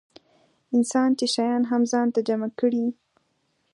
انسان 0.75 1.09
چې 1.19 1.25
شیان 1.33 1.63
هم 1.71 1.81
ځان 1.91 2.07
ته 2.15 2.19
جمع 2.27 2.49
کړي. 2.59 2.85